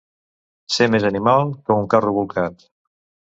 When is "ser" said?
0.75-0.87